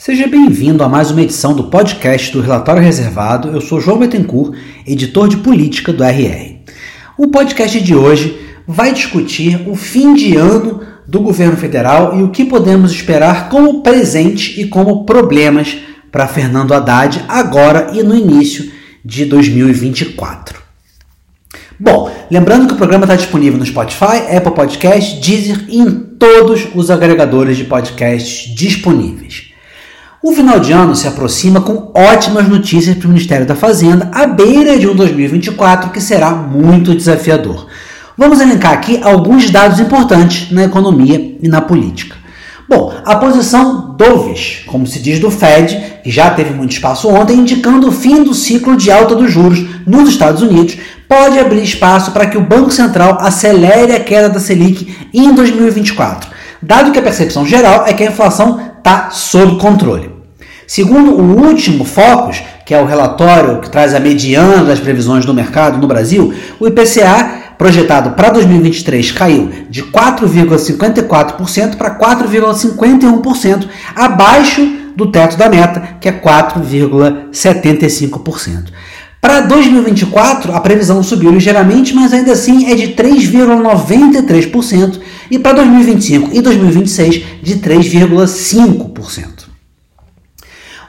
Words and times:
Seja 0.00 0.28
bem-vindo 0.28 0.84
a 0.84 0.88
mais 0.88 1.10
uma 1.10 1.22
edição 1.22 1.52
do 1.52 1.64
podcast 1.64 2.32
do 2.32 2.40
Relatório 2.40 2.80
Reservado. 2.80 3.48
Eu 3.48 3.60
sou 3.60 3.80
João 3.80 3.98
Bettencourt, 3.98 4.56
editor 4.86 5.28
de 5.28 5.38
política 5.38 5.92
do 5.92 6.04
RR. 6.04 6.60
O 7.18 7.26
podcast 7.26 7.80
de 7.80 7.96
hoje 7.96 8.38
vai 8.64 8.92
discutir 8.92 9.68
o 9.68 9.74
fim 9.74 10.14
de 10.14 10.36
ano 10.36 10.82
do 11.04 11.18
governo 11.18 11.56
federal 11.56 12.16
e 12.16 12.22
o 12.22 12.30
que 12.30 12.44
podemos 12.44 12.92
esperar 12.92 13.48
como 13.48 13.82
presente 13.82 14.60
e 14.60 14.68
como 14.68 15.04
problemas 15.04 15.76
para 16.12 16.28
Fernando 16.28 16.72
Haddad 16.72 17.24
agora 17.26 17.90
e 17.92 18.00
no 18.00 18.14
início 18.14 18.70
de 19.04 19.24
2024. 19.24 20.60
Bom, 21.76 22.08
lembrando 22.30 22.68
que 22.68 22.74
o 22.74 22.78
programa 22.78 23.04
está 23.04 23.16
disponível 23.16 23.58
no 23.58 23.66
Spotify, 23.66 24.32
Apple 24.32 24.54
Podcast, 24.54 25.20
Deezer 25.20 25.64
e 25.68 25.80
em 25.80 25.90
todos 25.90 26.68
os 26.72 26.88
agregadores 26.88 27.56
de 27.56 27.64
podcasts 27.64 28.54
disponíveis. 28.54 29.47
O 30.28 30.32
final 30.34 30.60
de 30.60 30.72
ano 30.72 30.94
se 30.94 31.08
aproxima 31.08 31.58
com 31.58 31.90
ótimas 31.94 32.46
notícias 32.46 32.94
para 32.94 33.06
o 33.06 33.08
Ministério 33.08 33.46
da 33.46 33.54
Fazenda, 33.56 34.10
à 34.12 34.26
beira 34.26 34.78
de 34.78 34.86
um 34.86 34.94
2024 34.94 35.88
que 35.88 36.02
será 36.02 36.32
muito 36.32 36.94
desafiador. 36.94 37.66
Vamos 38.14 38.38
elencar 38.38 38.74
aqui 38.74 39.00
alguns 39.02 39.50
dados 39.50 39.80
importantes 39.80 40.52
na 40.52 40.64
economia 40.64 41.34
e 41.40 41.48
na 41.48 41.62
política. 41.62 42.14
Bom, 42.68 42.92
a 43.06 43.16
posição 43.16 43.96
dovish, 43.96 44.64
como 44.66 44.86
se 44.86 45.00
diz 45.00 45.18
do 45.18 45.30
Fed, 45.30 46.00
que 46.04 46.10
já 46.10 46.28
teve 46.28 46.52
muito 46.52 46.72
espaço 46.72 47.08
ontem, 47.08 47.38
indicando 47.38 47.88
o 47.88 47.92
fim 47.92 48.22
do 48.22 48.34
ciclo 48.34 48.76
de 48.76 48.92
alta 48.92 49.14
dos 49.14 49.32
juros 49.32 49.64
nos 49.86 50.10
Estados 50.10 50.42
Unidos, 50.42 50.76
pode 51.08 51.38
abrir 51.38 51.62
espaço 51.62 52.10
para 52.10 52.26
que 52.26 52.36
o 52.36 52.42
Banco 52.42 52.70
Central 52.70 53.16
acelere 53.18 53.94
a 53.94 54.00
queda 54.00 54.28
da 54.28 54.38
Selic 54.38 54.94
em 55.14 55.32
2024, 55.32 56.28
dado 56.60 56.92
que 56.92 56.98
a 56.98 57.02
percepção 57.02 57.46
geral 57.46 57.86
é 57.86 57.94
que 57.94 58.02
a 58.02 58.08
inflação 58.08 58.60
está 58.76 59.08
sob 59.10 59.58
controle. 59.58 60.07
Segundo 60.68 61.10
o 61.12 61.44
último 61.46 61.82
Focus, 61.82 62.42
que 62.66 62.74
é 62.74 62.80
o 62.80 62.84
relatório 62.84 63.62
que 63.62 63.70
traz 63.70 63.94
a 63.94 64.00
mediana 64.00 64.62
das 64.62 64.78
previsões 64.78 65.24
do 65.24 65.32
mercado 65.32 65.78
no 65.78 65.88
Brasil, 65.88 66.34
o 66.60 66.68
IPCA 66.68 67.54
projetado 67.56 68.10
para 68.10 68.28
2023 68.28 69.12
caiu 69.12 69.50
de 69.70 69.82
4,54% 69.84 71.76
para 71.76 71.98
4,51%, 71.98 73.66
abaixo 73.96 74.60
do 74.94 75.10
teto 75.10 75.38
da 75.38 75.48
meta, 75.48 75.96
que 75.98 76.06
é 76.06 76.12
4,75%. 76.12 78.64
Para 79.22 79.40
2024, 79.40 80.54
a 80.54 80.60
previsão 80.60 81.02
subiu 81.02 81.30
ligeiramente, 81.30 81.94
mas 81.94 82.12
ainda 82.12 82.32
assim 82.32 82.70
é 82.70 82.74
de 82.74 82.88
3,93%, 82.88 85.00
e 85.30 85.38
para 85.38 85.54
2025 85.54 86.28
e 86.30 86.42
2026 86.42 87.22
de 87.42 87.56
3,5%. 87.56 89.37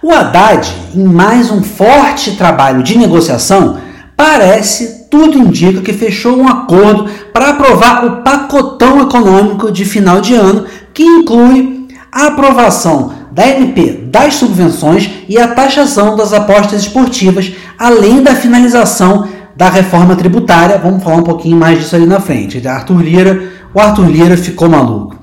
O 0.02 0.14
Haddad, 0.14 0.74
em 0.96 1.04
mais 1.04 1.52
um 1.52 1.62
forte 1.62 2.38
trabalho 2.38 2.82
de 2.82 2.98
negociação, 2.98 3.78
parece, 4.16 5.08
tudo 5.12 5.38
indica 5.38 5.82
que 5.82 5.92
fechou 5.92 6.38
um 6.38 6.48
acordo 6.48 7.06
para 7.34 7.50
aprovar 7.50 8.06
o 8.06 8.24
pacotão 8.24 9.02
econômico 9.02 9.70
de 9.70 9.84
final 9.84 10.22
de 10.22 10.34
ano, 10.36 10.66
que 10.94 11.04
inclui 11.04 11.90
a 12.10 12.28
aprovação 12.28 13.12
da 13.30 13.46
MP 13.46 14.06
das 14.10 14.36
subvenções 14.36 15.10
e 15.28 15.38
a 15.38 15.50
taxação 15.50 16.16
das 16.16 16.32
apostas 16.32 16.84
esportivas, 16.84 17.52
além 17.78 18.24
da 18.24 18.34
finalização 18.34 19.28
da 19.54 19.70
reforma 19.70 20.16
tributária. 20.16 20.78
Vamos 20.78 21.04
falar 21.04 21.18
um 21.18 21.24
pouquinho 21.24 21.58
mais 21.58 21.78
disso 21.78 21.98
ali 21.98 22.06
na 22.06 22.22
frente. 22.22 22.66
Arthur 22.66 23.02
Lira, 23.02 23.52
o 23.74 23.80
Arthur 23.82 24.10
Lira 24.10 24.38
ficou 24.38 24.70
maluco. 24.70 25.20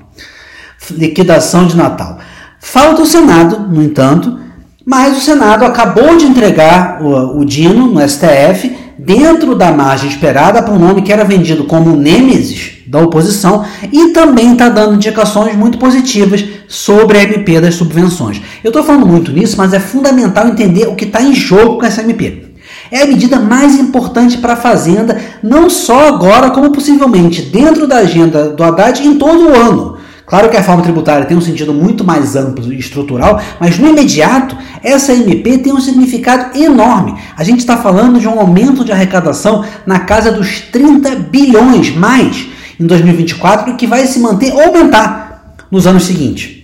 Liquidação 0.91 1.65
de 1.65 1.75
Natal. 1.75 2.19
Falta 2.59 3.01
o 3.01 3.05
Senado, 3.07 3.59
no 3.59 3.81
entanto, 3.81 4.46
mas 4.87 5.17
o 5.17 5.19
Senado 5.19 5.65
acabou 5.65 6.15
de 6.15 6.25
entregar 6.25 7.03
o, 7.03 7.41
o 7.41 7.43
Dino 7.43 7.87
no 7.87 8.07
STF 8.07 8.73
dentro 8.97 9.53
da 9.53 9.69
margem 9.69 10.09
esperada 10.09 10.63
para 10.63 10.73
um 10.73 10.79
nome 10.79 11.01
que 11.01 11.11
era 11.11 11.25
vendido 11.25 11.65
como 11.65 11.97
Nêmesis 11.97 12.77
da 12.87 13.01
oposição 13.01 13.65
e 13.91 14.13
também 14.13 14.53
está 14.53 14.69
dando 14.69 14.95
indicações 14.95 15.57
muito 15.57 15.77
positivas 15.77 16.45
sobre 16.69 17.17
a 17.17 17.23
MP 17.23 17.59
das 17.59 17.75
subvenções. 17.75 18.41
Eu 18.63 18.69
estou 18.69 18.81
falando 18.81 19.05
muito 19.05 19.29
nisso, 19.33 19.57
mas 19.57 19.73
é 19.73 19.79
fundamental 19.79 20.47
entender 20.47 20.87
o 20.87 20.95
que 20.95 21.03
está 21.03 21.21
em 21.21 21.35
jogo 21.35 21.79
com 21.79 21.85
essa 21.85 22.01
MP. 22.01 22.45
É 22.89 23.01
a 23.01 23.07
medida 23.07 23.37
mais 23.41 23.75
importante 23.75 24.37
para 24.37 24.53
a 24.53 24.57
Fazenda, 24.57 25.19
não 25.43 25.69
só 25.69 26.07
agora, 26.07 26.49
como 26.49 26.71
possivelmente 26.71 27.41
dentro 27.41 27.87
da 27.87 27.97
agenda 27.97 28.51
do 28.51 28.63
Haddad 28.63 29.05
em 29.05 29.17
todo 29.17 29.49
o 29.49 29.53
ano. 29.53 29.97
Claro 30.27 30.49
que 30.49 30.57
a 30.57 30.59
reforma 30.59 30.83
tributária 30.83 31.25
tem 31.25 31.37
um 31.37 31.41
sentido 31.41 31.73
muito 31.73 32.03
mais 32.03 32.35
amplo 32.35 32.73
e 32.73 32.77
estrutural, 32.77 33.41
mas 33.61 33.79
no 33.79 33.87
imediato, 33.87 34.57
essa 34.83 35.13
MP 35.13 35.59
tem 35.59 35.71
um 35.71 35.79
significado 35.79 36.57
enorme. 36.59 37.15
A 37.37 37.45
gente 37.45 37.59
está 37.59 37.77
falando 37.77 38.19
de 38.19 38.27
um 38.27 38.37
aumento 38.37 38.83
de 38.83 38.91
arrecadação 38.91 39.63
na 39.85 39.99
casa 39.99 40.29
dos 40.29 40.59
30 40.59 41.15
bilhões 41.15 41.95
mais 41.95 42.45
em 42.77 42.85
2024, 42.85 43.77
que 43.77 43.87
vai 43.87 44.05
se 44.05 44.19
manter 44.19 44.51
ou 44.51 44.63
aumentar 44.63 45.55
nos 45.71 45.87
anos 45.87 46.03
seguintes. 46.03 46.57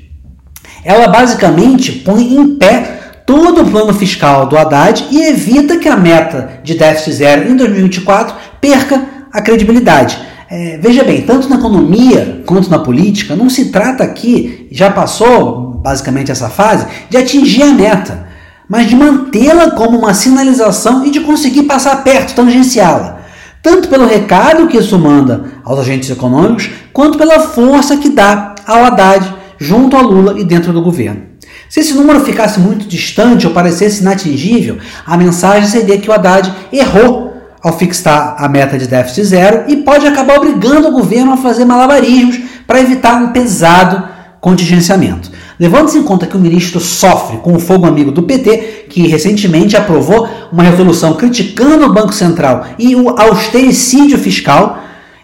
Ela 0.84 1.08
basicamente 1.08 1.94
põe 1.94 2.36
em 2.36 2.56
pé 2.56 3.22
todo 3.26 3.62
o 3.62 3.72
plano 3.72 3.94
fiscal 3.94 4.46
do 4.46 4.58
Haddad 4.58 5.08
e 5.10 5.22
evita 5.24 5.78
que 5.78 5.88
a 5.88 5.96
meta 5.96 6.60
de 6.66 6.76
déficit 6.76 7.14
zero 7.14 7.50
em 7.50 7.56
2024 7.56 8.36
perca 8.60 9.06
a 9.32 9.42
credibilidade. 9.42 10.33
É, 10.56 10.78
veja 10.80 11.04
bem, 11.04 11.24
tanto 11.24 11.50
na 11.50 11.56
economia 11.56 12.44
quanto 12.46 12.70
na 12.70 12.78
política, 12.78 13.36
não 13.36 13.50
se 13.50 13.72
trata 13.72 14.04
aqui, 14.04 14.68
já 14.72 14.92
passou 14.92 15.82
basicamente 15.82 16.32
essa 16.32 16.48
fase, 16.48 16.86
de 17.10 17.18
atingir 17.18 17.64
a 17.64 17.74
meta, 17.74 18.28
mas 18.70 18.88
de 18.88 18.96
mantê-la 18.96 19.72
como 19.72 19.98
uma 19.98 20.14
sinalização 20.14 21.08
e 21.08 21.10
de 21.10 21.22
conseguir 21.22 21.64
passar 21.64 22.04
perto, 22.04 22.36
tangenciá-la. 22.36 23.22
Tanto 23.64 23.88
pelo 23.88 24.06
recado 24.06 24.68
que 24.68 24.78
isso 24.78 24.96
manda 25.00 25.46
aos 25.64 25.80
agentes 25.80 26.12
econômicos, 26.12 26.70
quanto 26.94 27.18
pela 27.18 27.40
força 27.40 27.98
que 27.98 28.10
dá 28.10 28.54
ao 28.68 28.86
Haddad 28.86 29.34
junto 29.58 29.98
a 29.98 30.02
Lula 30.02 30.40
e 30.40 30.44
dentro 30.44 30.72
do 30.72 30.84
governo. 30.84 31.24
Se 31.68 31.80
esse 31.80 31.96
número 31.96 32.20
ficasse 32.20 32.60
muito 32.60 32.88
distante 32.88 33.48
ou 33.48 33.54
parecesse 33.54 34.04
inatingível, 34.04 34.78
a 35.04 35.18
mensagem 35.18 35.68
seria 35.68 35.98
que 35.98 36.12
o 36.12 36.14
Haddad 36.14 36.54
errou 36.72 37.33
ao 37.64 37.78
fixar 37.78 38.36
a 38.38 38.50
meta 38.50 38.78
de 38.78 38.88
déficit 38.88 39.24
zero 39.24 39.64
e 39.68 39.78
pode 39.78 40.06
acabar 40.06 40.38
obrigando 40.38 40.90
o 40.90 40.92
governo 40.92 41.32
a 41.32 41.38
fazer 41.38 41.64
malabarismos 41.64 42.40
para 42.68 42.82
evitar 42.82 43.16
um 43.16 43.30
pesado 43.30 44.04
contingenciamento. 44.42 45.32
Levando-se 45.58 45.98
em 45.98 46.04
conta 46.04 46.28
que 46.28 46.36
o 46.36 46.40
ministro 46.40 46.82
sofre 46.82 47.38
com 47.38 47.54
o 47.54 47.60
fogo 47.60 47.86
amigo 47.86 48.12
do 48.12 48.24
PT, 48.24 48.88
que 48.90 49.08
recentemente 49.08 49.78
aprovou 49.78 50.28
uma 50.52 50.64
resolução 50.64 51.14
criticando 51.14 51.86
o 51.86 51.94
Banco 51.94 52.14
Central 52.14 52.66
e 52.78 52.94
o 52.96 53.10
austericídio 53.10 54.18
fiscal, 54.18 54.80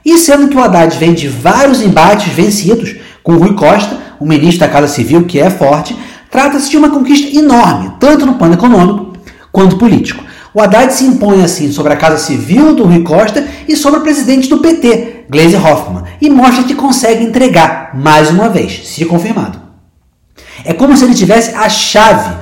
e 0.06 0.17
sendo 0.17 0.47
que 0.47 0.56
o 0.56 0.63
Haddad 0.63 0.97
vem 0.97 1.13
de 1.13 1.27
vários 1.27 1.81
embates 1.81 2.31
vencidos 2.31 2.95
com 3.21 3.35
Rui 3.35 3.53
Costa, 3.53 3.97
o 4.17 4.25
ministro 4.25 4.61
da 4.61 4.71
Casa 4.71 4.88
Civil, 4.88 5.25
que 5.25 5.39
é 5.39 5.50
forte, 5.50 5.97
trata-se 6.31 6.69
de 6.69 6.77
uma 6.77 6.89
conquista 6.89 7.38
enorme, 7.38 7.91
tanto 8.00 8.25
no 8.25 8.35
plano 8.35 8.53
econômico 8.53 9.13
quanto 9.51 9.75
político. 9.75 10.23
O 10.53 10.61
Haddad 10.61 10.91
se 10.93 11.03
impõe 11.03 11.43
assim 11.43 11.71
sobre 11.71 11.93
a 11.93 11.97
Casa 11.97 12.17
Civil 12.17 12.73
do 12.73 12.85
Rui 12.85 13.03
Costa 13.03 13.45
e 13.67 13.75
sobre 13.75 13.99
o 13.99 14.03
presidente 14.03 14.49
do 14.49 14.57
PT, 14.57 15.25
Gleisi 15.29 15.55
Hoffmann, 15.55 16.05
e 16.19 16.29
mostra 16.29 16.63
que 16.63 16.73
consegue 16.73 17.23
entregar, 17.23 17.91
mais 17.93 18.31
uma 18.31 18.49
vez, 18.49 18.88
se 18.88 19.05
confirmado. 19.05 19.59
É 20.65 20.73
como 20.73 20.97
se 20.97 21.05
ele 21.05 21.13
tivesse 21.13 21.53
a 21.55 21.69
chave 21.69 22.35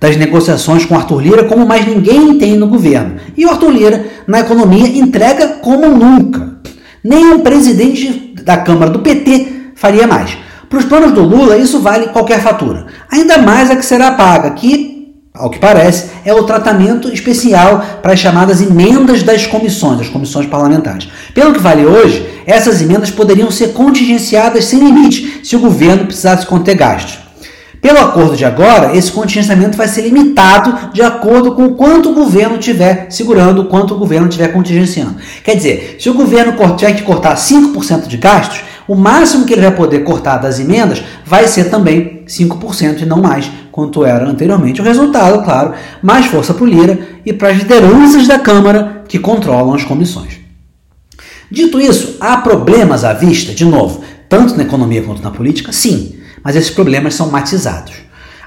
das 0.00 0.16
negociações 0.16 0.86
com 0.86 0.96
Arthur 0.96 1.20
Lira 1.20 1.44
como 1.44 1.66
mais 1.66 1.86
ninguém 1.86 2.38
tem 2.38 2.56
no 2.56 2.66
governo. 2.66 3.16
E 3.36 3.44
o 3.44 3.50
Arthur 3.50 3.70
Lira, 3.70 4.06
na 4.26 4.40
economia, 4.40 4.88
entrega 4.88 5.46
como 5.60 5.86
nunca. 5.88 6.58
Nem 7.04 7.26
um 7.26 7.40
presidente 7.40 8.34
da 8.42 8.56
Câmara 8.56 8.90
do 8.90 9.00
PT 9.00 9.72
faria 9.74 10.06
mais. 10.06 10.36
Para 10.68 10.78
os 10.78 10.84
planos 10.84 11.12
do 11.12 11.22
Lula, 11.22 11.58
isso 11.58 11.80
vale 11.80 12.08
qualquer 12.08 12.40
fatura. 12.40 12.86
Ainda 13.10 13.38
mais 13.38 13.70
a 13.70 13.76
que 13.76 13.84
será 13.84 14.12
paga, 14.12 14.52
que 14.52 14.89
ao 15.32 15.48
que 15.48 15.60
parece, 15.60 16.10
é 16.24 16.34
o 16.34 16.42
tratamento 16.42 17.08
especial 17.08 17.84
para 18.02 18.12
as 18.12 18.18
chamadas 18.18 18.60
emendas 18.60 19.22
das 19.22 19.46
comissões, 19.46 20.00
as 20.00 20.08
comissões 20.08 20.46
parlamentares. 20.46 21.08
Pelo 21.32 21.52
que 21.52 21.60
vale 21.60 21.86
hoje, 21.86 22.42
essas 22.44 22.82
emendas 22.82 23.10
poderiam 23.10 23.50
ser 23.50 23.68
contingenciadas 23.68 24.64
sem 24.64 24.80
limite 24.80 25.40
se 25.44 25.54
o 25.54 25.60
governo 25.60 26.06
precisasse 26.06 26.44
conter 26.46 26.76
gastos. 26.76 27.20
Pelo 27.80 27.98
acordo 27.98 28.36
de 28.36 28.44
agora, 28.44 28.94
esse 28.94 29.10
contingenciamento 29.10 29.78
vai 29.78 29.88
ser 29.88 30.02
limitado 30.02 30.92
de 30.92 31.00
acordo 31.00 31.52
com 31.52 31.74
quanto 31.74 32.10
o 32.10 32.14
governo 32.14 32.58
tiver 32.58 33.06
segurando, 33.08 33.64
quanto 33.66 33.94
o 33.94 33.98
governo 33.98 34.28
tiver 34.28 34.48
contingenciando. 34.48 35.16
Quer 35.42 35.54
dizer, 35.54 35.96
se 35.98 36.10
o 36.10 36.14
governo 36.14 36.54
tiver 36.76 36.92
que 36.92 37.02
cortar 37.02 37.36
5% 37.36 38.06
de 38.06 38.18
gastos, 38.18 38.60
o 38.86 38.94
máximo 38.96 39.46
que 39.46 39.54
ele 39.54 39.62
vai 39.62 39.70
poder 39.70 40.00
cortar 40.00 40.38
das 40.38 40.58
emendas 40.58 41.02
vai 41.24 41.46
ser 41.46 41.70
também 41.70 42.22
5% 42.26 43.00
e 43.00 43.06
não 43.06 43.22
mais, 43.22 43.50
quanto 43.80 44.04
era 44.04 44.28
anteriormente. 44.28 44.80
O 44.80 44.84
resultado, 44.84 45.42
claro, 45.44 45.72
mais 46.02 46.26
força 46.26 46.54
para 46.54 46.64
o 46.64 46.66
Lira 46.66 46.98
e 47.24 47.32
para 47.32 47.48
as 47.48 47.58
lideranças 47.58 48.26
da 48.26 48.38
Câmara 48.38 49.04
que 49.08 49.18
controlam 49.18 49.74
as 49.74 49.84
comissões. 49.84 50.38
Dito 51.50 51.80
isso, 51.80 52.16
há 52.20 52.36
problemas 52.36 53.04
à 53.04 53.12
vista, 53.12 53.52
de 53.52 53.64
novo, 53.64 54.02
tanto 54.28 54.56
na 54.56 54.62
economia 54.62 55.02
quanto 55.02 55.22
na 55.22 55.30
política? 55.30 55.72
Sim 55.72 56.20
mas 56.42 56.56
esses 56.56 56.70
problemas 56.70 57.14
são 57.14 57.30
matizados. 57.30 57.94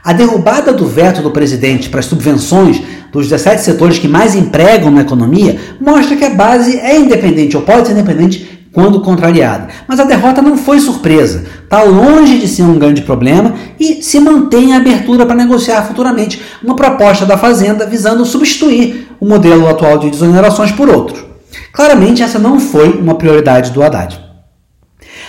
A 0.03 0.11
derrubada 0.11 0.73
do 0.73 0.85
veto 0.85 1.21
do 1.21 1.31
presidente 1.31 1.89
para 1.89 2.01
as 2.01 2.05
subvenções 2.07 2.81
dos 3.11 3.29
17 3.29 3.61
setores 3.61 3.99
que 3.99 4.07
mais 4.07 4.35
empregam 4.35 4.91
na 4.91 5.01
economia 5.01 5.57
mostra 5.79 6.17
que 6.17 6.25
a 6.25 6.31
base 6.31 6.77
é 6.77 6.97
independente 6.99 7.55
ou 7.55 7.63
pode 7.63 7.87
ser 7.87 7.93
independente 7.93 8.52
quando 8.73 9.01
contrariada. 9.01 9.67
Mas 9.87 9.99
a 9.99 10.03
derrota 10.03 10.41
não 10.41 10.57
foi 10.57 10.79
surpresa, 10.79 11.45
está 11.63 11.83
longe 11.83 12.39
de 12.39 12.47
ser 12.47 12.63
um 12.63 12.79
grande 12.79 13.03
problema 13.03 13.53
e 13.79 14.01
se 14.01 14.19
mantém 14.19 14.73
a 14.73 14.77
abertura 14.77 15.25
para 15.25 15.35
negociar 15.35 15.83
futuramente 15.83 16.41
uma 16.61 16.75
proposta 16.75 17.25
da 17.25 17.37
Fazenda 17.37 17.85
visando 17.85 18.25
substituir 18.25 19.07
o 19.19 19.25
modelo 19.25 19.69
atual 19.69 19.99
de 19.99 20.09
desonerações 20.09 20.71
por 20.71 20.89
outro. 20.89 21.23
Claramente, 21.71 22.23
essa 22.23 22.39
não 22.39 22.59
foi 22.59 22.99
uma 22.99 23.15
prioridade 23.15 23.71
do 23.71 23.83
Haddad. 23.83 24.19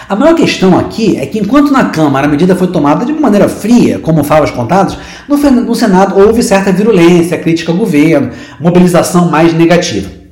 A 0.09 0.17
maior 0.17 0.35
questão 0.35 0.79
aqui 0.79 1.17
é 1.17 1.27
que, 1.27 1.39
enquanto 1.39 1.73
na 1.73 1.87
Câmara 1.87 2.27
a 2.27 2.31
medida 2.31 2.55
foi 2.55 2.67
tomada 2.67 3.05
de 3.05 3.13
uma 3.13 3.23
maneira 3.23 3.49
fria, 3.49 3.99
como 3.99 4.25
favas 4.25 4.51
contadas, 4.51 4.99
no 5.29 5.75
Senado 5.75 6.19
houve 6.19 6.43
certa 6.43 6.73
virulência, 6.73 7.39
crítica 7.39 7.73
ao 7.73 7.79
governo, 7.79 8.31
mobilização 8.61 9.31
mais 9.31 9.55
negativa. 9.55 10.24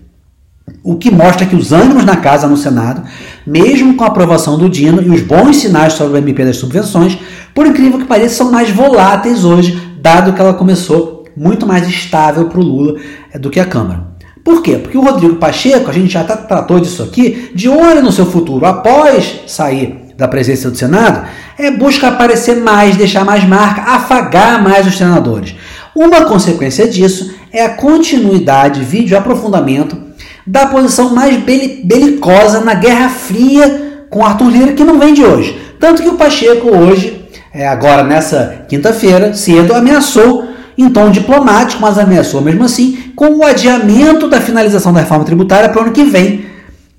O 0.85 0.97
que 0.97 1.13
mostra 1.13 1.47
que 1.47 1.55
os 1.55 1.71
ânimos 1.71 2.05
na 2.05 2.17
casa 2.17 2.49
no 2.49 2.57
Senado, 2.57 3.05
mesmo 3.47 3.95
com 3.95 4.03
a 4.03 4.09
aprovação 4.09 4.59
do 4.59 4.69
Dino 4.69 5.01
e 5.01 5.11
os 5.11 5.21
bons 5.21 5.59
sinais 5.59 5.93
sobre 5.93 6.15
o 6.15 6.19
MP 6.19 6.45
das 6.45 6.57
subvenções, 6.57 7.17
por 7.55 7.65
incrível 7.67 8.01
que 8.01 8.05
pareça, 8.05 8.37
são 8.37 8.51
mais 8.51 8.69
voláteis 8.69 9.45
hoje, 9.45 9.81
dado 10.01 10.33
que 10.33 10.41
ela 10.41 10.55
começou 10.55 11.25
muito 11.37 11.65
mais 11.67 11.89
estável 11.89 12.47
para 12.49 12.59
o 12.59 12.65
Lula 12.65 12.99
eh, 13.33 13.39
do 13.39 13.49
que 13.49 13.61
a 13.61 13.65
Câmara. 13.65 14.09
Por 14.43 14.61
quê? 14.61 14.77
Porque 14.77 14.99
o 14.99 15.03
Rodrigo 15.03 15.37
Pacheco, 15.37 15.89
a 15.89 15.93
gente 15.93 16.13
já 16.13 16.25
tá, 16.25 16.37
tratou 16.37 16.81
disso 16.81 17.05
aqui, 17.05 17.53
de 17.55 17.69
olho 17.69 18.03
no 18.03 18.11
seu 18.11 18.27
futuro, 18.27 18.67
após 18.67 19.43
sair 19.47 20.13
da 20.19 20.27
presença 20.27 20.69
do 20.69 20.77
Senado, 20.77 21.29
é 21.57 21.71
busca 21.71 22.09
aparecer 22.09 22.57
mais, 22.57 22.97
deixar 22.97 23.25
mais 23.25 23.45
marca, 23.45 23.83
afagar 23.83 24.61
mais 24.61 24.85
os 24.85 24.99
senadores. 24.99 25.55
Uma 25.95 26.25
consequência 26.25 26.89
disso 26.89 27.33
é 27.53 27.65
a 27.65 27.77
continuidade, 27.77 28.83
vídeo 28.83 29.17
aprofundamento 29.17 30.02
da 30.47 30.67
posição 30.67 31.15
mais 31.15 31.37
belicosa 31.37 32.61
na 32.61 32.75
Guerra 32.75 33.09
Fria 33.09 34.07
com 34.11 34.25
Arthur 34.25 34.51
Lira, 34.51 34.73
que 34.73 34.85
não 34.85 34.99
vem 34.99 35.15
de 35.15 35.25
hoje. 35.25 35.59
Tanto 35.81 36.03
que 36.03 36.09
o 36.09 36.15
Pacheco 36.15 36.69
hoje, 36.69 37.29
é, 37.53 37.67
agora 37.67 38.05
nessa 38.05 38.65
quinta-feira, 38.69 39.35
cedo, 39.35 39.75
ameaçou 39.75 40.49
em 40.77 40.89
tom 40.91 41.11
diplomático, 41.11 41.81
mas 41.81 41.99
ameaçou 41.99 42.41
mesmo 42.41 42.65
assim 42.65 43.13
com 43.15 43.39
o 43.39 43.45
adiamento 43.45 44.29
da 44.29 44.41
finalização 44.41 44.93
da 44.93 45.01
reforma 45.01 45.25
tributária 45.25 45.69
para 45.69 45.81
o 45.81 45.85
ano 45.85 45.93
que 45.93 46.05
vem, 46.05 46.45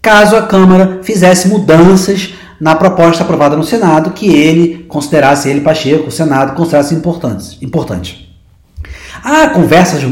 caso 0.01 0.35
a 0.35 0.41
Câmara 0.41 0.99
fizesse 1.03 1.47
mudanças 1.47 2.33
na 2.59 2.75
proposta 2.75 3.23
aprovada 3.23 3.55
no 3.55 3.63
Senado 3.63 4.11
que 4.11 4.27
ele 4.27 4.85
considerasse, 4.87 5.49
ele, 5.49 5.61
Pacheco, 5.61 6.07
o 6.07 6.11
Senado, 6.11 6.55
considerasse 6.55 6.95
importantes. 6.95 7.57
importante. 7.61 8.32
Há 9.23 9.47
conversas 9.47 10.03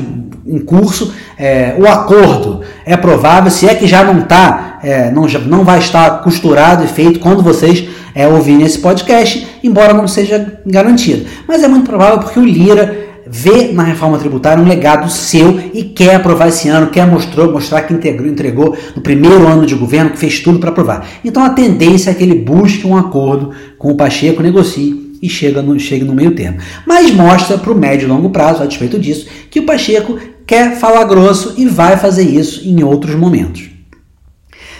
em 0.45 0.59
curso, 0.59 1.13
é, 1.37 1.75
o 1.77 1.87
acordo 1.87 2.61
é 2.85 2.95
provável, 2.97 3.51
se 3.51 3.67
é 3.67 3.75
que 3.75 3.85
já 3.85 4.03
não 4.03 4.21
está, 4.21 4.79
é, 4.83 5.11
não, 5.11 5.25
não 5.45 5.63
vai 5.63 5.79
estar 5.79 6.21
costurado 6.23 6.83
e 6.83 6.87
feito 6.87 7.19
quando 7.19 7.43
vocês 7.43 7.87
é, 8.15 8.27
ouvirem 8.27 8.65
esse 8.65 8.79
podcast, 8.79 9.47
embora 9.63 9.93
não 9.93 10.07
seja 10.07 10.59
garantido. 10.65 11.25
Mas 11.47 11.63
é 11.63 11.67
muito 11.67 11.85
provável 11.85 12.19
porque 12.19 12.39
o 12.39 12.45
Lira 12.45 13.09
vê 13.27 13.71
na 13.71 13.83
reforma 13.83 14.17
tributária 14.17 14.63
um 14.63 14.67
legado 14.67 15.09
seu 15.09 15.59
e 15.73 15.83
quer 15.83 16.15
aprovar 16.15 16.49
esse 16.49 16.67
ano, 16.67 16.87
quer 16.87 17.05
mostrou, 17.07 17.51
mostrar 17.51 17.83
que 17.83 17.93
entregou, 17.93 18.27
entregou 18.27 18.77
no 18.95 19.01
primeiro 19.01 19.47
ano 19.47 19.65
de 19.65 19.75
governo, 19.75 20.09
que 20.09 20.17
fez 20.17 20.39
tudo 20.39 20.59
para 20.59 20.69
aprovar. 20.69 21.07
Então 21.23 21.43
a 21.43 21.49
tendência 21.49 22.11
é 22.11 22.13
que 22.13 22.23
ele 22.23 22.35
busque 22.35 22.85
um 22.87 22.97
acordo 22.97 23.51
com 23.77 23.91
o 23.91 23.95
Pacheco, 23.95 24.41
negocie 24.41 25.10
e 25.21 25.29
chega 25.29 25.61
no, 25.61 25.79
chegue 25.79 26.03
no 26.03 26.15
meio 26.15 26.31
termo. 26.31 26.59
Mas 26.85 27.11
mostra 27.11 27.57
para 27.57 27.71
o 27.71 27.75
médio 27.75 28.05
e 28.05 28.09
longo 28.09 28.29
prazo, 28.29 28.63
a 28.63 28.65
despeito 28.65 28.97
disso, 28.97 29.27
que 29.49 29.59
o 29.59 29.65
Pacheco 29.65 30.19
quer 30.47 30.75
falar 30.77 31.03
grosso 31.05 31.53
e 31.57 31.65
vai 31.65 31.97
fazer 31.97 32.23
isso 32.23 32.67
em 32.67 32.83
outros 32.83 33.15
momentos. 33.15 33.69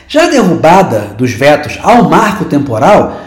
Já 0.07 0.27
derrubada 0.27 1.15
dos 1.17 1.31
vetos 1.31 1.79
ao 1.81 2.09
marco 2.09 2.45
temporal 2.45 3.21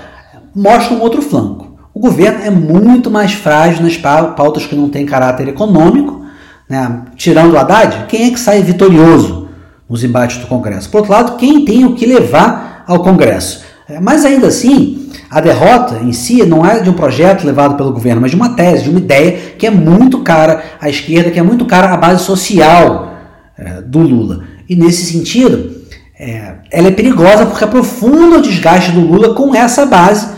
mostra 0.55 0.95
um 0.95 1.01
outro 1.01 1.23
flanco. 1.23 1.79
O 1.95 2.01
governo 2.01 2.45
é 2.45 2.51
muito 2.51 3.11
mais 3.11 3.33
frágil 3.33 3.83
nas 3.83 3.97
pautas 3.97 4.67
que 4.67 4.75
não 4.75 4.89
têm 4.89 5.07
caráter 5.07 5.49
econômico. 5.49 6.25
Né? 6.69 7.03
Tirando 7.17 7.53
o 7.53 7.59
Haddad, 7.59 8.07
quem 8.09 8.27
é 8.27 8.31
que 8.31 8.39
sai 8.39 8.61
vitorioso 8.63 9.49
nos 9.89 10.03
embates 10.03 10.39
do 10.39 10.47
Congresso? 10.47 10.91
Por 10.91 10.99
outro 10.99 11.13
lado, 11.13 11.37
quem 11.37 11.65
tem 11.65 11.85
o 11.85 11.95
que 11.95 12.05
levar 12.05 12.85
ao 12.87 13.03
Congresso? 13.03 13.65
É, 13.89 14.01
mas 14.01 14.25
ainda 14.25 14.49
assim, 14.49 15.04
a 15.31 15.41
derrota 15.41 16.01
em 16.03 16.13
si 16.13 16.45
não 16.45 16.65
é 16.65 16.81
de 16.81 16.91
um 16.91 16.95
projeto 16.95 17.45
levado 17.45 17.77
pelo 17.77 17.93
governo, 17.93 18.21
mas 18.21 18.31
de 18.31 18.37
uma 18.37 18.51
tese, 18.51 18.85
de 18.85 18.91
uma 18.91 18.99
ideia 18.99 19.33
que 19.59 19.67
é 19.67 19.71
muito 19.71 20.21
cara 20.21 20.63
à 20.81 20.89
esquerda, 20.89 21.31
que 21.31 21.39
é 21.39 21.43
muito 21.43 21.65
cara 21.65 21.93
à 21.93 21.97
base 21.97 22.25
social 22.25 23.15
é, 23.59 23.83
do 23.83 24.01
Lula. 24.01 24.45
E 24.69 24.75
nesse 24.77 25.05
sentido, 25.13 25.83
é, 26.19 26.55
ela 26.71 26.89
é 26.89 26.93
perigosa 26.93 27.47
porque 27.47 27.65
aprofunda 27.65 28.39
o 28.39 28.43
desgaste 28.43 28.93
do 28.93 29.01
Lula 29.01 29.35
com 29.35 29.55
essa 29.55 29.85
base 29.85 30.29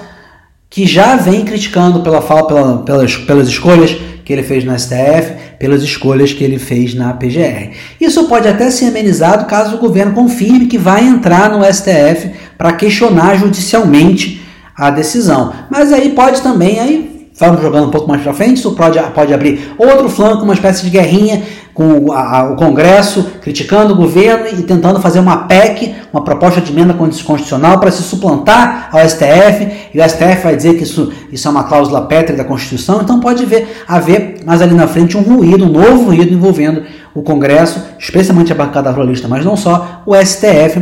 que 0.68 0.86
já 0.86 1.16
vem 1.16 1.44
criticando 1.44 2.00
pela 2.00 2.20
pela, 2.20 2.78
pelas, 2.78 3.16
pelas 3.16 3.48
escolhas 3.48 3.96
que 4.24 4.32
ele 4.32 4.42
fez 4.42 4.64
no 4.64 4.76
STF, 4.76 5.34
pelas 5.58 5.82
escolhas 5.82 6.32
que 6.32 6.42
ele 6.42 6.58
fez 6.58 6.94
na 6.94 7.12
PGR. 7.12 7.70
Isso 8.00 8.24
pode 8.24 8.48
até 8.48 8.70
ser 8.70 8.86
amenizado 8.86 9.46
caso 9.46 9.76
o 9.76 9.78
governo 9.78 10.12
confirme 10.12 10.66
que 10.66 10.76
vai 10.76 11.06
entrar 11.06 11.48
no 11.50 11.64
STF 11.64 12.32
para 12.58 12.72
questionar 12.72 13.36
judicialmente 13.36 14.42
a 14.76 14.90
decisão. 14.90 15.52
Mas 15.70 15.92
aí 15.92 16.10
pode 16.10 16.42
também, 16.42 16.78
aí 16.78 17.16
vamos 17.38 17.60
jogando 17.60 17.88
um 17.88 17.90
pouco 17.90 18.08
mais 18.08 18.22
para 18.22 18.32
frente, 18.32 18.58
isso 18.58 18.72
pode, 18.72 18.98
pode 19.14 19.32
abrir 19.32 19.74
outro 19.76 20.08
flanco, 20.08 20.42
uma 20.42 20.54
espécie 20.54 20.82
de 20.82 20.90
guerrinha 20.90 21.42
com 21.74 22.10
a, 22.10 22.50
o 22.50 22.56
Congresso 22.56 23.32
criticando 23.42 23.92
o 23.92 23.96
governo 23.96 24.46
e 24.58 24.62
tentando 24.62 24.98
fazer 25.00 25.18
uma 25.18 25.46
PEC, 25.46 25.94
uma 26.10 26.24
proposta 26.24 26.62
de 26.62 26.72
emenda 26.72 26.94
constitucional 26.94 27.78
para 27.78 27.90
se 27.90 28.02
suplantar 28.02 28.88
ao 28.90 29.06
STF, 29.06 29.90
e 29.92 30.00
o 30.00 30.08
STF 30.08 30.42
vai 30.44 30.56
dizer 30.56 30.76
que 30.76 30.84
isso, 30.84 31.12
isso 31.30 31.46
é 31.46 31.50
uma 31.50 31.64
cláusula 31.64 32.06
pétrea 32.06 32.36
da 32.36 32.44
Constituição, 32.44 33.02
então 33.02 33.20
pode 33.20 33.44
ver, 33.44 33.82
haver 33.86 34.36
mais 34.46 34.62
ali 34.62 34.74
na 34.74 34.88
frente 34.88 35.18
um 35.18 35.22
ruído, 35.22 35.66
um 35.66 35.70
novo 35.70 36.04
ruído 36.04 36.32
envolvendo 36.32 36.84
o 37.14 37.22
Congresso, 37.22 37.82
especialmente 37.98 38.50
a 38.50 38.54
bancada 38.54 38.90
ruralista, 38.90 39.28
mas 39.28 39.44
não 39.44 39.56
só, 39.56 40.02
o 40.06 40.14
STF 40.16 40.80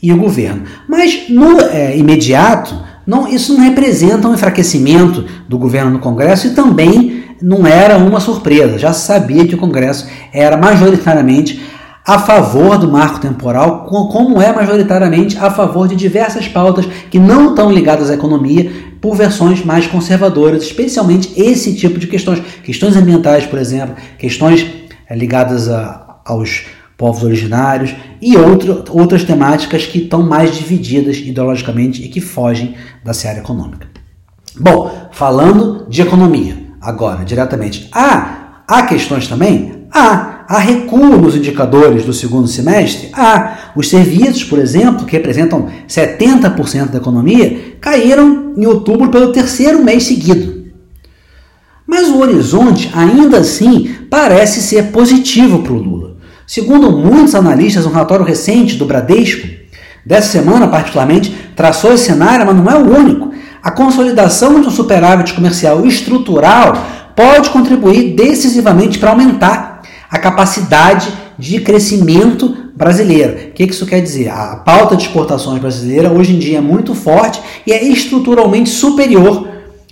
e 0.00 0.12
o 0.12 0.16
governo. 0.16 0.62
Mas 0.88 1.28
no 1.28 1.60
é, 1.60 1.96
imediato, 1.96 2.87
não, 3.08 3.26
isso 3.26 3.54
não 3.54 3.64
representa 3.64 4.28
um 4.28 4.34
enfraquecimento 4.34 5.24
do 5.48 5.56
governo 5.56 5.92
no 5.92 5.98
Congresso 5.98 6.48
e 6.48 6.50
também 6.50 7.24
não 7.40 7.66
era 7.66 7.96
uma 7.96 8.20
surpresa, 8.20 8.78
já 8.78 8.92
sabia 8.92 9.46
que 9.46 9.54
o 9.54 9.58
Congresso 9.58 10.06
era 10.30 10.58
majoritariamente 10.58 11.58
a 12.06 12.18
favor 12.18 12.76
do 12.76 12.86
marco 12.86 13.18
temporal, 13.18 13.86
como 13.86 14.42
é 14.42 14.52
majoritariamente 14.52 15.38
a 15.38 15.50
favor 15.50 15.88
de 15.88 15.96
diversas 15.96 16.48
pautas 16.48 16.84
que 17.10 17.18
não 17.18 17.50
estão 17.50 17.72
ligadas 17.72 18.10
à 18.10 18.14
economia 18.14 18.70
por 19.00 19.16
versões 19.16 19.64
mais 19.64 19.86
conservadoras, 19.86 20.62
especialmente 20.64 21.32
esse 21.34 21.74
tipo 21.74 21.98
de 21.98 22.08
questões, 22.08 22.42
questões 22.62 22.94
ambientais, 22.94 23.46
por 23.46 23.58
exemplo, 23.58 23.96
questões 24.18 24.66
eh, 25.08 25.16
ligadas 25.16 25.70
a, 25.70 26.20
aos 26.26 26.66
povos 26.98 27.22
originários 27.22 27.94
e 28.20 28.36
outro, 28.36 28.84
outras 28.90 29.22
temáticas 29.22 29.86
que 29.86 29.98
estão 29.98 30.20
mais 30.20 30.56
divididas 30.56 31.16
ideologicamente 31.18 32.02
e 32.02 32.08
que 32.08 32.20
fogem 32.20 32.74
da 33.04 33.14
seara 33.14 33.38
econômica. 33.38 33.86
Bom, 34.58 35.08
falando 35.12 35.86
de 35.88 36.02
economia, 36.02 36.58
agora, 36.80 37.24
diretamente. 37.24 37.88
Há, 37.92 38.62
há 38.66 38.82
questões 38.82 39.28
também? 39.28 39.86
Há. 39.92 40.34
Há 40.48 40.58
recuo 40.60 41.18
nos 41.18 41.36
indicadores 41.36 42.04
do 42.04 42.12
segundo 42.12 42.48
semestre? 42.48 43.10
Há. 43.12 43.72
Os 43.76 43.88
serviços, 43.88 44.42
por 44.42 44.58
exemplo, 44.58 45.06
que 45.06 45.12
representam 45.12 45.68
70% 45.86 46.88
da 46.88 46.98
economia, 46.98 47.76
caíram 47.80 48.54
em 48.56 48.66
outubro 48.66 49.10
pelo 49.10 49.30
terceiro 49.30 49.84
mês 49.84 50.04
seguido. 50.04 50.66
Mas 51.86 52.08
o 52.08 52.18
horizonte, 52.18 52.90
ainda 52.92 53.38
assim, 53.38 53.94
parece 54.10 54.60
ser 54.62 54.90
positivo 54.90 55.62
para 55.62 55.72
o 55.72 55.76
Lula. 55.76 56.17
Segundo 56.48 56.90
muitos 56.90 57.34
analistas, 57.34 57.84
um 57.84 57.90
relatório 57.90 58.24
recente 58.24 58.76
do 58.76 58.86
Bradesco, 58.86 59.46
dessa 60.02 60.28
semana 60.28 60.66
particularmente, 60.66 61.30
traçou 61.54 61.92
esse 61.92 62.06
cenário, 62.06 62.46
mas 62.46 62.56
não 62.56 62.70
é 62.70 62.74
o 62.74 62.98
único. 62.98 63.30
A 63.62 63.70
consolidação 63.70 64.58
de 64.58 64.66
um 64.66 64.70
superávit 64.70 65.34
comercial 65.34 65.84
estrutural 65.84 66.72
pode 67.14 67.50
contribuir 67.50 68.14
decisivamente 68.14 68.98
para 68.98 69.10
aumentar 69.10 69.82
a 70.10 70.18
capacidade 70.18 71.12
de 71.38 71.60
crescimento 71.60 72.56
brasileira. 72.74 73.50
O 73.50 73.52
que 73.52 73.64
isso 73.64 73.84
quer 73.84 74.00
dizer? 74.00 74.30
A 74.30 74.56
pauta 74.56 74.96
de 74.96 75.02
exportações 75.02 75.60
brasileira 75.60 76.10
hoje 76.10 76.34
em 76.34 76.38
dia 76.38 76.58
é 76.58 76.62
muito 76.62 76.94
forte 76.94 77.42
e 77.66 77.72
é 77.72 77.84
estruturalmente 77.84 78.70
superior 78.70 79.46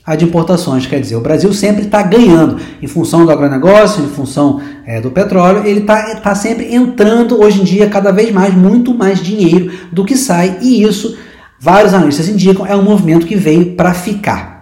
à 0.06 0.16
de 0.16 0.24
importações. 0.24 0.86
Quer 0.86 1.00
dizer, 1.00 1.16
o 1.16 1.20
Brasil 1.20 1.52
sempre 1.52 1.82
está 1.82 2.00
ganhando 2.02 2.58
em 2.80 2.86
função 2.86 3.26
do 3.26 3.30
agronegócio, 3.30 4.02
em 4.02 4.08
função 4.08 4.60
é, 4.86 5.00
do 5.00 5.10
petróleo, 5.10 5.66
ele 5.66 5.80
está 5.80 6.14
tá 6.16 6.34
sempre 6.34 6.72
entrando 6.72 7.40
hoje 7.40 7.60
em 7.60 7.64
dia 7.64 7.88
cada 7.88 8.12
vez 8.12 8.30
mais, 8.30 8.54
muito 8.54 8.94
mais 8.94 9.20
dinheiro 9.20 9.72
do 9.90 10.04
que 10.04 10.16
sai 10.16 10.58
e 10.62 10.82
isso 10.82 11.18
vários 11.58 11.92
analistas 11.92 12.28
indicam, 12.28 12.66
é 12.66 12.76
um 12.76 12.82
movimento 12.82 13.26
que 13.26 13.34
veio 13.34 13.74
para 13.74 13.92
ficar. 13.92 14.56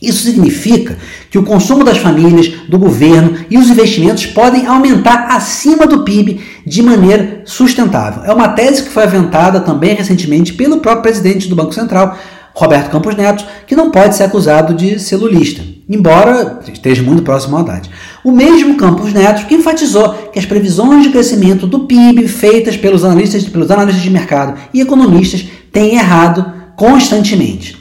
Isso 0.00 0.24
significa 0.24 0.98
que 1.30 1.38
o 1.38 1.42
consumo 1.42 1.82
das 1.82 1.98
famílias, 1.98 2.48
do 2.68 2.78
governo 2.78 3.38
e 3.48 3.56
os 3.56 3.70
investimentos 3.70 4.26
podem 4.26 4.66
aumentar 4.66 5.28
acima 5.30 5.86
do 5.86 6.04
PIB 6.04 6.40
de 6.66 6.82
maneira 6.82 7.42
sustentável. 7.44 8.24
É 8.24 8.32
uma 8.32 8.48
tese 8.48 8.82
que 8.82 8.90
foi 8.90 9.04
aventada 9.04 9.60
também 9.60 9.94
recentemente 9.94 10.52
pelo 10.52 10.78
próprio 10.78 11.02
presidente 11.02 11.48
do 11.48 11.56
Banco 11.56 11.72
Central, 11.72 12.18
Roberto 12.56 12.90
Campos 12.90 13.14
Neto, 13.14 13.44
que 13.66 13.76
não 13.76 13.90
pode 13.90 14.16
ser 14.16 14.22
acusado 14.22 14.72
de 14.72 14.98
ser 14.98 15.16
lulista, 15.16 15.62
embora 15.86 16.58
esteja 16.72 17.02
muito 17.02 17.22
próximo 17.22 17.54
à 17.54 17.60
Haddad. 17.60 17.90
O 18.24 18.32
mesmo 18.32 18.78
Campos 18.78 19.12
Neto 19.12 19.46
que 19.46 19.54
enfatizou 19.54 20.14
que 20.32 20.38
as 20.38 20.46
previsões 20.46 21.02
de 21.02 21.10
crescimento 21.10 21.66
do 21.66 21.80
PIB 21.80 22.26
feitas 22.26 22.74
pelos 22.74 23.04
analistas, 23.04 23.44
pelos 23.44 23.70
analistas 23.70 24.02
de 24.02 24.08
mercado 24.08 24.58
e 24.72 24.80
economistas 24.80 25.46
têm 25.70 25.96
errado 25.96 26.50
constantemente. 26.76 27.76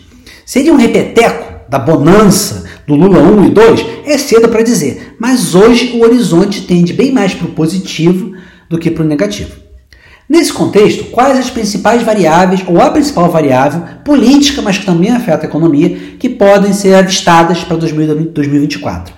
Seria 0.45 0.73
um 0.73 0.77
repeteco 0.77 1.69
da 1.69 1.79
bonança 1.79 2.65
do 2.85 2.95
Lula 2.95 3.19
1 3.19 3.45
e 3.45 3.49
2? 3.51 3.85
É 4.05 4.17
cedo 4.17 4.49
para 4.49 4.61
dizer, 4.61 5.15
mas 5.17 5.55
hoje 5.55 5.93
o 5.95 6.03
horizonte 6.03 6.63
tende 6.63 6.91
bem 6.91 7.13
mais 7.13 7.33
para 7.33 7.47
o 7.47 7.51
positivo 7.51 8.33
do 8.69 8.77
que 8.77 8.91
para 8.91 9.05
o 9.05 9.07
negativo. 9.07 9.64
Nesse 10.27 10.51
contexto, 10.51 11.05
quais 11.11 11.37
as 11.37 11.51
principais 11.51 12.01
variáveis, 12.01 12.63
ou 12.65 12.81
a 12.81 12.89
principal 12.89 13.29
variável 13.29 13.83
política, 14.03 14.59
mas 14.59 14.77
que 14.77 14.85
também 14.85 15.11
afeta 15.11 15.45
a 15.45 15.49
economia, 15.49 16.15
que 16.17 16.27
podem 16.27 16.73
ser 16.73 16.95
avistadas 16.95 17.63
para 17.63 17.77
2024? 17.77 19.13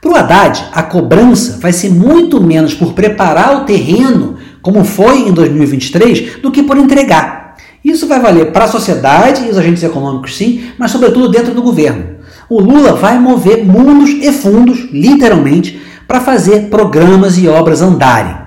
Para 0.00 0.10
o 0.10 0.16
Haddad, 0.16 0.64
a 0.72 0.82
cobrança 0.82 1.58
vai 1.60 1.72
ser 1.72 1.90
muito 1.90 2.40
menos 2.40 2.74
por 2.74 2.92
preparar 2.92 3.56
o 3.56 3.64
terreno, 3.64 4.36
como 4.60 4.84
foi 4.84 5.28
em 5.28 5.32
2023, 5.32 6.40
do 6.40 6.52
que 6.52 6.62
por 6.62 6.76
entregar. 6.76 7.56
Isso 7.84 8.06
vai 8.06 8.20
valer 8.20 8.52
para 8.52 8.64
a 8.64 8.68
sociedade 8.68 9.44
e 9.44 9.50
os 9.50 9.58
agentes 9.58 9.82
econômicos, 9.82 10.36
sim, 10.36 10.64
mas 10.78 10.92
sobretudo 10.92 11.28
dentro 11.28 11.52
do 11.52 11.62
governo. 11.62 12.16
O 12.48 12.60
Lula 12.60 12.92
vai 12.92 13.18
mover 13.18 13.64
mundos 13.64 14.10
e 14.10 14.30
fundos, 14.30 14.88
literalmente, 14.92 15.80
para 16.06 16.20
fazer 16.20 16.68
programas 16.68 17.36
e 17.38 17.48
obras 17.48 17.82
andarem. 17.82 18.41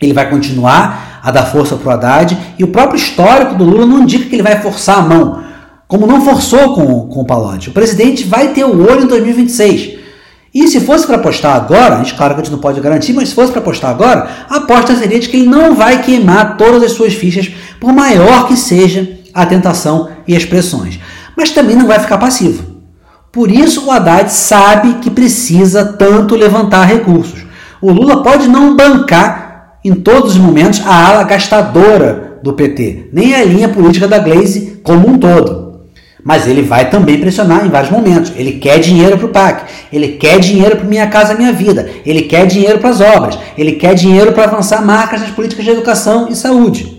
Ele 0.00 0.12
vai 0.12 0.30
continuar 0.30 1.20
a 1.22 1.30
dar 1.30 1.46
força 1.46 1.76
para 1.76 1.88
o 1.88 1.92
Haddad 1.92 2.38
e 2.58 2.64
o 2.64 2.68
próprio 2.68 2.96
histórico 2.96 3.54
do 3.54 3.64
Lula 3.64 3.86
não 3.86 4.02
indica 4.02 4.26
que 4.26 4.34
ele 4.36 4.42
vai 4.42 4.60
forçar 4.60 4.98
a 4.98 5.02
mão, 5.02 5.42
como 5.86 6.06
não 6.06 6.20
forçou 6.20 6.74
com, 6.74 7.08
com 7.08 7.20
o 7.20 7.26
Palote. 7.26 7.68
O 7.70 7.72
presidente 7.72 8.24
vai 8.24 8.48
ter 8.48 8.64
o 8.64 8.88
olho 8.88 9.04
em 9.04 9.06
2026. 9.06 9.98
E 10.54 10.66
se 10.66 10.80
fosse 10.80 11.06
para 11.06 11.16
apostar 11.16 11.56
agora, 11.56 12.02
claro 12.16 12.34
que 12.34 12.40
a 12.40 12.44
gente 12.44 12.52
não 12.52 12.58
pode 12.58 12.80
garantir, 12.80 13.12
mas 13.12 13.28
se 13.28 13.34
fosse 13.34 13.52
para 13.52 13.60
apostar 13.60 13.90
agora, 13.90 14.28
a 14.48 14.56
aposta 14.56 14.96
seria 14.96 15.20
de 15.20 15.28
que 15.28 15.36
ele 15.36 15.48
não 15.48 15.74
vai 15.74 16.00
queimar 16.00 16.56
todas 16.56 16.82
as 16.82 16.92
suas 16.92 17.14
fichas, 17.14 17.50
por 17.78 17.92
maior 17.92 18.46
que 18.46 18.56
seja 18.56 19.18
a 19.34 19.44
tentação 19.44 20.08
e 20.26 20.34
as 20.34 20.44
pressões. 20.44 20.98
Mas 21.36 21.50
também 21.50 21.76
não 21.76 21.86
vai 21.86 22.00
ficar 22.00 22.18
passivo. 22.18 22.78
Por 23.30 23.50
isso 23.50 23.86
o 23.86 23.90
Haddad 23.90 24.32
sabe 24.32 24.94
que 24.94 25.10
precisa 25.10 25.84
tanto 25.84 26.34
levantar 26.34 26.84
recursos. 26.84 27.44
O 27.80 27.92
Lula 27.92 28.22
pode 28.22 28.48
não 28.48 28.74
bancar 28.74 29.47
em 29.84 29.94
todos 29.94 30.32
os 30.32 30.38
momentos 30.38 30.82
a 30.84 31.08
ala 31.08 31.24
gastadora 31.24 32.38
do 32.42 32.52
PT, 32.52 33.08
nem 33.12 33.34
a 33.34 33.44
linha 33.44 33.68
política 33.68 34.08
da 34.08 34.18
Glaze 34.18 34.80
como 34.82 35.08
um 35.08 35.18
todo. 35.18 35.68
Mas 36.24 36.46
ele 36.46 36.62
vai 36.62 36.90
também 36.90 37.18
pressionar 37.20 37.64
em 37.64 37.70
vários 37.70 37.90
momentos. 37.90 38.32
Ele 38.36 38.52
quer 38.52 38.80
dinheiro 38.80 39.16
para 39.16 39.26
o 39.26 39.30
PAC, 39.30 39.62
ele 39.92 40.08
quer 40.08 40.40
dinheiro 40.40 40.76
para 40.76 40.84
Minha 40.84 41.06
Casa 41.06 41.34
Minha 41.34 41.52
Vida, 41.52 41.88
ele 42.04 42.22
quer 42.22 42.46
dinheiro 42.46 42.78
para 42.78 42.90
as 42.90 43.00
obras, 43.00 43.38
ele 43.56 43.72
quer 43.72 43.94
dinheiro 43.94 44.32
para 44.32 44.44
avançar 44.44 44.84
marcas 44.84 45.20
nas 45.20 45.30
políticas 45.30 45.64
de 45.64 45.70
educação 45.70 46.28
e 46.28 46.34
saúde. 46.34 46.98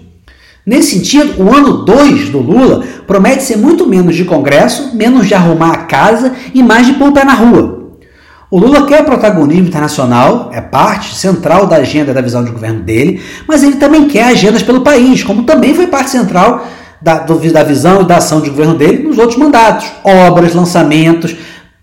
Nesse 0.65 0.95
sentido, 0.95 1.43
o 1.43 1.53
ano 1.53 1.83
2 1.83 2.29
do 2.29 2.39
Lula 2.39 2.83
promete 3.07 3.43
ser 3.43 3.57
muito 3.57 3.87
menos 3.87 4.15
de 4.15 4.23
congresso, 4.23 4.95
menos 4.95 5.27
de 5.27 5.33
arrumar 5.33 5.71
a 5.71 5.77
casa 5.83 6.33
e 6.53 6.61
mais 6.61 6.85
de 6.85 6.93
pôr 6.93 7.11
na 7.11 7.33
rua. 7.33 7.78
O 8.51 8.57
Lula 8.57 8.87
quer 8.87 9.05
protagonismo 9.05 9.67
internacional, 9.67 10.49
é 10.51 10.59
parte 10.59 11.15
central 11.15 11.67
da 11.67 11.75
agenda 11.75 12.11
da 12.11 12.21
visão 12.21 12.43
de 12.43 12.49
governo 12.49 12.81
dele, 12.81 13.21
mas 13.47 13.61
ele 13.61 13.75
também 13.75 14.07
quer 14.07 14.23
agendas 14.23 14.63
pelo 14.63 14.81
país, 14.81 15.23
como 15.23 15.43
também 15.43 15.75
foi 15.75 15.85
parte 15.85 16.09
central 16.09 16.65
da, 16.99 17.19
da 17.19 17.63
visão 17.63 18.01
e 18.01 18.05
da 18.05 18.17
ação 18.17 18.41
de 18.41 18.49
governo 18.49 18.73
dele 18.73 19.03
nos 19.03 19.19
outros 19.19 19.37
mandatos, 19.37 19.91
obras, 20.03 20.55
lançamentos, 20.55 21.35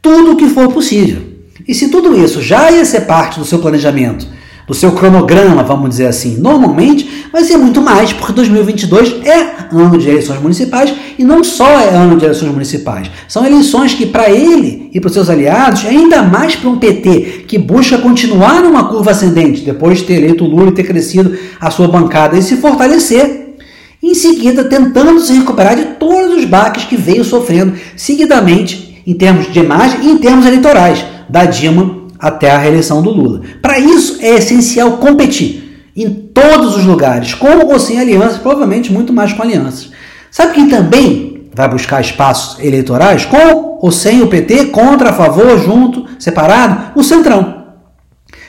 tudo 0.03 0.33
o 0.33 0.37
que 0.37 0.49
for 0.49 0.73
possível. 0.73 1.23
E 1.69 1.73
se 1.73 1.89
tudo 1.89 2.19
isso 2.19 2.43
já 2.43 2.69
ia 2.71 2.85
ser 2.85 3.03
parte 3.03 3.39
do 3.39 3.45
seu 3.45 3.61
planejamento, 3.61 4.27
do 4.67 4.75
seu 4.75 4.93
cronograma, 4.93 5.63
vamos 5.63 5.91
dizer 5.91 6.07
assim, 6.07 6.37
normalmente 6.39 7.27
vai 7.33 7.45
ser 7.45 7.57
muito 7.57 7.81
mais, 7.81 8.13
porque 8.13 8.33
2022 8.33 9.25
é 9.25 9.67
ano 9.71 9.97
de 9.97 10.09
eleições 10.09 10.41
municipais 10.41 10.93
e 11.17 11.25
não 11.25 11.45
só 11.45 11.69
é 11.79 11.91
ano 11.91 12.17
de 12.17 12.25
eleições 12.25 12.51
municipais. 12.51 13.09
São 13.29 13.47
eleições 13.47 13.95
que, 13.95 14.07
para 14.07 14.29
ele 14.29 14.91
e 14.93 15.01
para 15.01 15.07
os 15.07 15.15
seus 15.15 15.31
aliados, 15.31 15.85
ainda 15.87 16.23
mais 16.23 16.57
para 16.57 16.69
um 16.69 16.79
PT 16.79 17.45
que 17.47 17.59
busca 17.59 17.99
continuar 17.99 18.63
numa 18.63 18.89
curva 18.89 19.13
ascendente, 19.13 19.63
depois 19.63 19.99
de 19.99 20.05
ter 20.05 20.15
eleito 20.15 20.45
o 20.45 20.49
Lula 20.49 20.71
e 20.71 20.73
ter 20.73 20.85
crescido 20.85 21.37
a 21.61 21.71
sua 21.71 21.87
bancada 21.87 22.37
e 22.37 22.43
se 22.43 22.57
fortalecer, 22.57 23.55
em 24.03 24.15
seguida 24.15 24.65
tentando 24.65 25.21
se 25.21 25.33
recuperar 25.33 25.77
de 25.77 25.85
todos 25.99 26.39
os 26.39 26.45
baques 26.45 26.85
que 26.85 26.97
veio 26.97 27.25
sofrendo 27.25 27.75
seguidamente 27.97 29.03
em 29.07 29.15
termos 29.15 29.53
de 29.53 29.61
imagem 29.61 30.01
e 30.03 30.11
em 30.11 30.19
termos 30.19 30.45
eleitorais, 30.45 31.05
da 31.29 31.45
Dilma 31.45 31.96
até 32.19 32.51
a 32.51 32.59
reeleição 32.59 33.03
do 33.03 33.11
Lula. 33.11 33.43
Para 33.61 33.79
isso 33.79 34.19
é 34.21 34.35
essencial 34.35 34.99
competir 34.99 35.91
em 35.97 36.11
todos 36.11 36.77
os 36.77 36.85
lugares, 36.85 37.35
com 37.35 37.67
ou 37.67 37.79
sem 37.79 37.99
alianças, 37.99 38.39
provavelmente 38.39 38.93
muito 38.93 39.13
mais 39.13 39.33
com 39.33 39.43
alianças. 39.43 39.91
Sabe 40.31 40.55
quem 40.55 40.69
também 40.69 41.49
vai 41.55 41.69
buscar 41.69 42.01
espaços 42.01 42.63
eleitorais, 42.63 43.25
com 43.25 43.79
ou 43.81 43.91
sem 43.91 44.21
o 44.23 44.27
PT, 44.27 44.67
contra, 44.67 45.11
a 45.11 45.13
favor, 45.13 45.59
junto, 45.59 46.07
separado? 46.19 46.99
O 46.99 47.03
Centrão, 47.03 47.65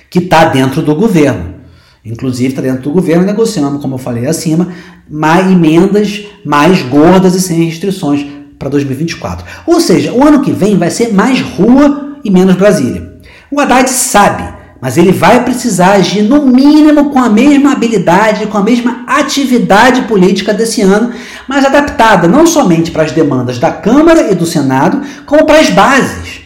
que 0.09 0.19
está 0.19 0.45
dentro 0.45 0.81
do 0.81 0.93
governo. 0.93 1.55
Inclusive 2.03 2.49
está 2.49 2.61
dentro 2.61 2.83
do 2.83 2.91
governo 2.91 3.25
negociando, 3.25 3.79
como 3.79 3.95
eu 3.95 3.99
falei 3.99 4.27
acima, 4.27 4.69
mais 5.09 5.49
emendas 5.49 6.25
mais 6.43 6.81
gordas 6.81 7.35
e 7.35 7.41
sem 7.41 7.63
restrições 7.63 8.25
para 8.57 8.69
2024. 8.69 9.45
Ou 9.65 9.79
seja, 9.79 10.13
o 10.13 10.25
ano 10.25 10.41
que 10.41 10.51
vem 10.51 10.77
vai 10.77 10.89
ser 10.89 11.13
mais 11.13 11.41
rua 11.41 12.17
e 12.23 12.31
menos 12.31 12.55
Brasília. 12.55 13.06
O 13.49 13.61
Haddad 13.61 13.89
sabe, 13.89 14.43
mas 14.81 14.97
ele 14.97 15.11
vai 15.11 15.43
precisar 15.43 15.93
agir 15.93 16.21
no 16.21 16.45
mínimo 16.45 17.11
com 17.11 17.19
a 17.19 17.29
mesma 17.29 17.71
habilidade, 17.71 18.45
com 18.47 18.57
a 18.57 18.63
mesma 18.63 19.03
atividade 19.07 20.01
política 20.03 20.53
desse 20.53 20.81
ano, 20.81 21.13
mas 21.47 21.65
adaptada 21.65 22.27
não 22.27 22.45
somente 22.45 22.91
para 22.91 23.03
as 23.03 23.11
demandas 23.11 23.57
da 23.57 23.71
Câmara 23.71 24.31
e 24.31 24.35
do 24.35 24.45
Senado, 24.45 25.01
como 25.25 25.45
para 25.45 25.59
as 25.59 25.69
bases. 25.69 26.41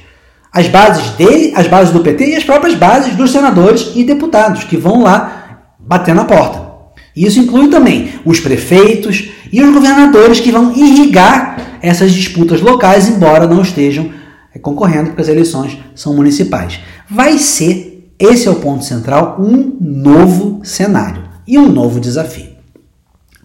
As 0.53 0.67
bases 0.67 1.09
dele, 1.11 1.53
as 1.55 1.65
bases 1.65 1.91
do 1.91 2.01
PT 2.01 2.31
e 2.31 2.35
as 2.35 2.43
próprias 2.43 2.75
bases 2.75 3.15
dos 3.15 3.31
senadores 3.31 3.91
e 3.95 4.03
deputados 4.03 4.63
que 4.65 4.77
vão 4.77 5.01
lá 5.01 5.63
bater 5.79 6.13
na 6.13 6.25
porta. 6.25 6.69
Isso 7.15 7.39
inclui 7.39 7.67
também 7.67 8.13
os 8.23 8.39
prefeitos 8.39 9.29
e 9.51 9.61
os 9.61 9.73
governadores 9.73 10.39
que 10.39 10.51
vão 10.51 10.71
irrigar 10.73 11.57
essas 11.81 12.13
disputas 12.13 12.61
locais, 12.61 13.09
embora 13.09 13.47
não 13.47 13.61
estejam 13.61 14.20
concorrendo, 14.59 15.07
porque 15.07 15.21
as 15.21 15.27
eleições 15.27 15.77
são 15.95 16.15
municipais. 16.15 16.79
Vai 17.09 17.37
ser, 17.37 18.13
esse 18.19 18.47
é 18.47 18.51
o 18.51 18.55
ponto 18.55 18.83
central, 18.83 19.37
um 19.39 19.77
novo 19.79 20.61
cenário 20.63 21.23
e 21.47 21.57
um 21.57 21.71
novo 21.71 21.99
desafio. 21.99 22.51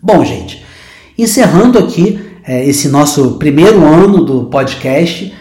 Bom, 0.03 0.25
gente, 0.25 0.65
encerrando 1.17 1.79
aqui 1.79 2.21
é, 2.45 2.65
esse 2.65 2.89
nosso 2.89 3.39
primeiro 3.39 3.85
ano 3.85 4.25
do 4.25 4.45
podcast 4.45 5.33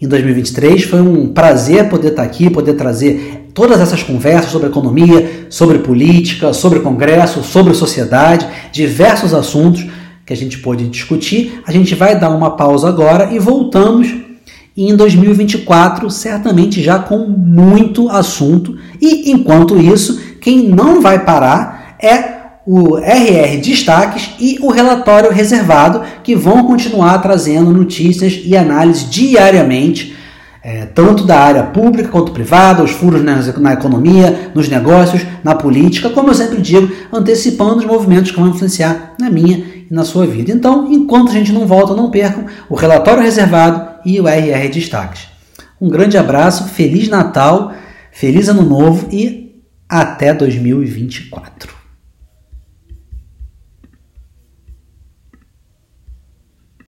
em 0.00 0.06
2023, 0.06 0.84
foi 0.84 1.00
um 1.00 1.32
prazer 1.32 1.88
poder 1.88 2.08
estar 2.08 2.22
aqui, 2.22 2.48
poder 2.48 2.74
trazer 2.74 3.48
todas 3.52 3.80
essas 3.80 4.02
conversas 4.02 4.52
sobre 4.52 4.68
economia, 4.68 5.46
sobre 5.50 5.80
política, 5.80 6.52
sobre 6.52 6.80
congresso, 6.80 7.42
sobre 7.42 7.74
sociedade, 7.74 8.46
diversos 8.70 9.34
assuntos 9.34 9.84
que 10.24 10.32
a 10.32 10.36
gente 10.36 10.58
pôde 10.58 10.86
discutir. 10.88 11.60
A 11.66 11.72
gente 11.72 11.94
vai 11.94 12.18
dar 12.18 12.30
uma 12.30 12.56
pausa 12.56 12.88
agora 12.88 13.32
e 13.32 13.38
voltamos 13.38 14.14
em 14.86 14.94
2024, 14.94 16.10
certamente 16.10 16.82
já 16.82 16.98
com 16.98 17.18
muito 17.26 18.08
assunto. 18.08 18.76
E 19.00 19.30
enquanto 19.30 19.76
isso, 19.76 20.20
quem 20.40 20.68
não 20.68 21.00
vai 21.00 21.24
parar 21.24 21.96
é 22.00 22.38
o 22.66 22.98
RR 22.98 23.60
Destaques 23.62 24.30
e 24.38 24.58
o 24.60 24.70
relatório 24.70 25.32
reservado, 25.32 26.02
que 26.22 26.36
vão 26.36 26.64
continuar 26.64 27.18
trazendo 27.18 27.72
notícias 27.72 28.40
e 28.44 28.56
análises 28.56 29.08
diariamente 29.08 30.16
é, 30.62 30.84
tanto 30.84 31.24
da 31.24 31.38
área 31.38 31.62
pública 31.62 32.10
quanto 32.10 32.32
privada, 32.32 32.82
os 32.82 32.90
furos 32.90 33.22
na, 33.24 33.36
na, 33.58 33.72
economia, 33.72 34.50
nos 34.54 34.68
negócios, 34.68 35.24
na 35.42 35.54
política, 35.54 36.10
como 36.10 36.28
eu 36.28 36.34
sempre 36.34 36.60
digo, 36.60 36.90
antecipando 37.10 37.78
os 37.78 37.86
movimentos 37.86 38.30
que 38.30 38.38
vão 38.38 38.50
influenciar 38.50 39.14
na 39.18 39.30
minha 39.30 39.64
e 39.90 39.94
na 39.94 40.04
sua 40.04 40.26
vida. 40.26 40.52
Então, 40.52 40.86
enquanto 40.90 41.30
a 41.30 41.32
gente 41.32 41.52
não 41.52 41.66
volta, 41.66 41.94
não 41.94 42.10
percam 42.10 42.44
o 42.68 42.74
relatório 42.74 43.22
reservado 43.22 43.87
e 44.04 44.20
o 44.20 44.26
RR 44.26 44.68
Destaques. 44.68 45.28
Um 45.80 45.88
grande 45.88 46.18
abraço, 46.18 46.68
Feliz 46.68 47.08
Natal, 47.08 47.72
Feliz 48.12 48.48
Ano 48.48 48.62
Novo 48.62 49.08
e 49.12 49.62
até 49.88 50.34
2024. 50.34 51.77